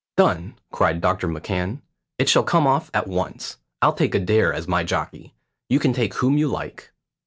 "Done," 0.17 0.55
cried 0.71 0.99
Doctor 0.99 1.27
McCan; 1.27 1.81
"it 2.17 2.27
shall 2.27 2.41
come 2.41 2.65
off 2.65 2.89
at 2.91 3.05
once. 3.07 3.57
I'll 3.83 3.93
take 3.93 4.15
Adair 4.15 4.51
as 4.51 4.67
my 4.67 4.83
jockey; 4.83 5.35
you 5.69 5.77
can 5.77 5.93
take 5.93 6.15
whom 6.15 6.39
you 6.39 6.47
like." 6.47 6.91